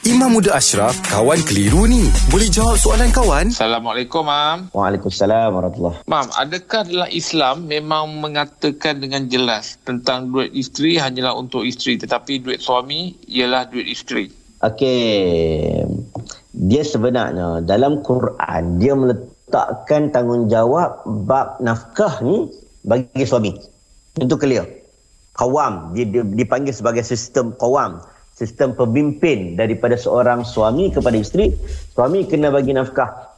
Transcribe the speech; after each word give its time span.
Imam 0.00 0.32
Muda 0.32 0.56
Ashraf, 0.56 0.96
kawan 1.12 1.36
keliru 1.44 1.84
ni. 1.84 2.08
Boleh 2.32 2.48
jawab 2.48 2.80
soalan 2.80 3.12
kawan? 3.12 3.52
Assalamualaikum, 3.52 4.24
Mam. 4.24 4.72
Waalaikumsalam 4.72 5.52
warahmatullahi 5.52 6.08
Mam, 6.08 6.24
adakah 6.40 6.88
dalam 6.88 7.10
Islam 7.12 7.68
memang 7.68 8.16
mengatakan 8.16 8.96
dengan 8.96 9.28
jelas 9.28 9.76
tentang 9.84 10.32
duit 10.32 10.56
isteri 10.56 10.96
hanyalah 10.96 11.36
untuk 11.36 11.68
isteri 11.68 12.00
tetapi 12.00 12.40
duit 12.40 12.64
suami 12.64 13.12
ialah 13.28 13.68
duit 13.68 13.92
isteri? 13.92 14.32
Okey. 14.64 15.84
Dia 16.56 16.80
sebenarnya 16.80 17.60
dalam 17.68 18.00
Quran 18.00 18.80
dia 18.80 18.96
meletakkan 18.96 20.16
tanggungjawab 20.16 21.04
bab 21.28 21.60
nafkah 21.60 22.24
ni 22.24 22.48
bagi 22.88 23.28
suami. 23.28 23.52
Itu 24.16 24.40
clear. 24.40 24.64
Qawam 25.36 25.92
dia, 25.92 26.08
dia 26.08 26.24
dipanggil 26.24 26.72
sebagai 26.72 27.04
sistem 27.04 27.52
qawam 27.60 28.00
sistem 28.40 28.72
pemimpin 28.72 29.60
daripada 29.60 30.00
seorang 30.00 30.48
suami 30.48 30.88
kepada 30.88 31.12
isteri 31.12 31.52
suami 31.92 32.24
kena 32.24 32.48
bagi 32.48 32.72
nafkah. 32.72 33.28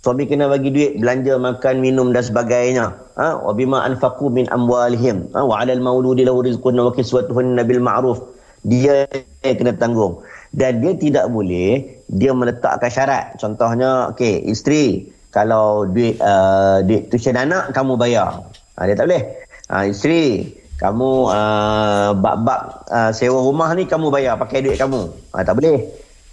Suami 0.00 0.24
kena 0.24 0.48
bagi 0.48 0.72
duit 0.72 0.96
belanja 0.96 1.36
makan 1.36 1.84
minum 1.84 2.14
dan 2.16 2.24
sebagainya. 2.24 2.96
Ha? 3.20 3.44
Wa 3.44 3.52
bima 3.52 3.84
anfaqu 3.84 4.32
min 4.32 4.48
amwalihim. 4.48 5.28
Ha? 5.36 5.44
Wa 5.44 5.60
'alal 5.60 5.84
mauludi 5.84 6.24
lahu 6.24 6.40
rizqun 6.40 6.80
wa 6.80 6.94
kiswatuhun 6.96 7.60
bil 7.68 7.82
ma'ruf. 7.84 8.24
Dia 8.64 9.04
kena 9.44 9.76
tanggung. 9.76 10.24
Dan 10.54 10.80
dia 10.80 10.96
tidak 10.96 11.28
boleh 11.28 11.84
dia 12.08 12.32
meletakkan 12.32 12.88
syarat. 12.88 13.36
Contohnya 13.36 14.16
okey 14.16 14.48
isteri 14.48 15.12
kalau 15.28 15.84
duit 15.84 16.16
uh, 16.24 16.80
duit 16.80 17.12
tuition 17.12 17.36
anak 17.36 17.76
kamu 17.76 18.00
bayar. 18.00 18.48
Ha, 18.80 18.88
dia 18.88 18.96
tak 18.96 19.12
boleh. 19.12 19.24
Ha, 19.68 19.84
isteri 19.92 20.46
kamu 20.78 21.10
uh, 21.26 22.14
bab-bab 22.14 22.86
uh, 22.86 23.10
sewa 23.10 23.42
rumah 23.42 23.74
ni 23.74 23.82
kamu 23.82 24.14
bayar 24.14 24.38
pakai 24.38 24.62
duit 24.62 24.78
kamu. 24.78 25.10
Ha, 25.34 25.42
tak 25.42 25.58
boleh. 25.58 25.82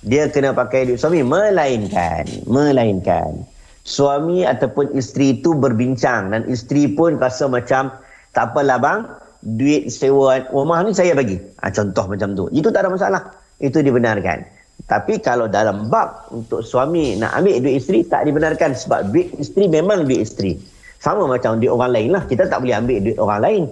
Dia 0.06 0.30
kena 0.30 0.54
pakai 0.54 0.86
duit 0.86 1.02
suami. 1.02 1.26
Melainkan. 1.26 2.46
Melainkan. 2.46 3.42
Suami 3.82 4.46
ataupun 4.46 4.94
isteri 4.94 5.42
itu 5.42 5.58
berbincang. 5.58 6.30
Dan 6.30 6.46
isteri 6.46 6.86
pun 6.86 7.18
rasa 7.18 7.50
macam 7.50 7.90
tak 8.38 8.54
apalah 8.54 8.78
bang. 8.78 9.00
Duit 9.42 9.90
sewa 9.90 10.38
rumah 10.54 10.86
ni 10.86 10.94
saya 10.94 11.18
bagi. 11.18 11.42
Ha, 11.66 11.74
contoh 11.74 12.06
macam 12.06 12.38
tu. 12.38 12.46
Itu 12.54 12.70
tak 12.70 12.86
ada 12.86 12.94
masalah. 12.94 13.22
Itu 13.58 13.82
dibenarkan. 13.82 14.46
Tapi 14.86 15.26
kalau 15.26 15.50
dalam 15.50 15.90
bab 15.90 16.30
untuk 16.30 16.62
suami 16.62 17.18
nak 17.18 17.34
ambil 17.34 17.66
duit 17.66 17.82
isteri 17.82 18.06
tak 18.06 18.30
dibenarkan. 18.30 18.78
Sebab 18.78 19.10
duit 19.10 19.34
isteri 19.42 19.74
memang 19.74 20.06
duit 20.06 20.22
isteri. 20.22 20.54
Sama 21.02 21.26
macam 21.26 21.58
duit 21.58 21.74
orang 21.74 21.98
lain 21.98 22.14
lah. 22.14 22.22
Kita 22.30 22.46
tak 22.46 22.62
boleh 22.62 22.78
ambil 22.78 22.98
duit 23.02 23.18
orang 23.18 23.42
lain 23.42 23.66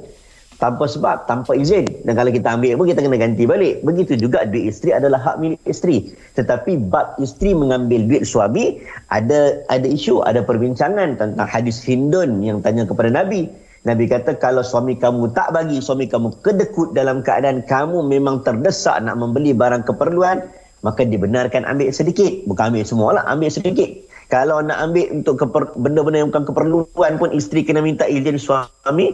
tanpa 0.63 0.87
sebab, 0.87 1.27
tanpa 1.27 1.51
izin. 1.59 1.83
Dan 2.07 2.15
kalau 2.15 2.31
kita 2.31 2.55
ambil 2.55 2.79
pun, 2.79 2.87
kita 2.87 3.03
kena 3.03 3.19
ganti 3.19 3.43
balik. 3.43 3.83
Begitu 3.83 4.15
juga 4.15 4.47
duit 4.47 4.71
isteri 4.71 4.95
adalah 4.95 5.19
hak 5.19 5.35
milik 5.43 5.59
isteri. 5.67 6.07
Tetapi 6.39 6.87
bab 6.87 7.19
isteri 7.19 7.51
mengambil 7.51 8.07
duit 8.07 8.23
suami, 8.23 8.79
ada 9.11 9.59
ada 9.67 9.83
isu, 9.83 10.23
ada 10.23 10.39
perbincangan 10.39 11.19
tentang 11.19 11.43
hadis 11.43 11.83
Hindun 11.83 12.39
yang 12.39 12.63
tanya 12.63 12.87
kepada 12.87 13.11
Nabi. 13.11 13.51
Nabi 13.83 14.07
kata, 14.07 14.39
kalau 14.39 14.63
suami 14.63 14.95
kamu 14.95 15.35
tak 15.35 15.51
bagi, 15.51 15.83
suami 15.83 16.07
kamu 16.07 16.39
kedekut 16.39 16.95
dalam 16.95 17.19
keadaan 17.19 17.59
kamu 17.67 17.99
memang 18.07 18.39
terdesak 18.47 19.03
nak 19.03 19.19
membeli 19.19 19.51
barang 19.51 19.83
keperluan, 19.83 20.39
maka 20.87 21.03
dibenarkan 21.03 21.67
ambil 21.67 21.91
sedikit. 21.91 22.31
Bukan 22.47 22.71
ambil 22.71 22.87
semua 22.87 23.19
lah, 23.19 23.23
ambil 23.27 23.51
sedikit. 23.51 23.91
Kalau 24.31 24.63
nak 24.63 24.79
ambil 24.79 25.11
untuk 25.11 25.35
keper, 25.35 25.75
benda-benda 25.75 26.23
yang 26.23 26.31
bukan 26.31 26.47
keperluan 26.47 27.11
pun, 27.19 27.29
isteri 27.35 27.67
kena 27.67 27.83
minta 27.83 28.07
izin 28.07 28.39
suami, 28.39 29.11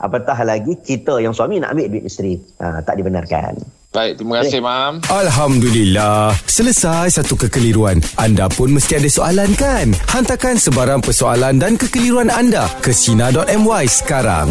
apatah 0.00 0.38
lagi 0.46 0.78
kita 0.80 1.20
yang 1.20 1.34
suami 1.34 1.60
nak 1.60 1.76
ambil 1.76 1.88
duit 1.92 2.04
isteri. 2.06 2.38
Ha, 2.62 2.80
tak 2.80 2.96
dibenarkan. 3.00 3.82
Baik, 3.92 4.16
terima 4.16 4.40
kasih, 4.40 4.60
eh. 4.60 4.64
Mam. 4.64 4.92
Alhamdulillah. 5.04 6.32
Selesai 6.48 7.12
satu 7.20 7.36
kekeliruan. 7.36 8.00
Anda 8.16 8.48
pun 8.48 8.72
mesti 8.72 8.96
ada 8.96 9.04
soalan 9.04 9.52
kan? 9.52 9.92
Hantarkan 10.08 10.56
sebarang 10.56 11.04
persoalan 11.04 11.60
dan 11.60 11.76
kekeliruan 11.76 12.32
anda 12.32 12.72
ke 12.80 12.88
Sina.my 12.88 13.84
sekarang. 13.84 14.48